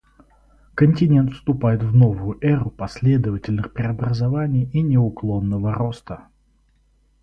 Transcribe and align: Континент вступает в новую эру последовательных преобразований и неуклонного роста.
Континент 0.73 1.31
вступает 1.31 1.83
в 1.83 1.95
новую 1.95 2.39
эру 2.43 2.71
последовательных 2.71 3.71
преобразований 3.71 4.63
и 4.73 4.81
неуклонного 4.81 5.75
роста. 5.75 6.27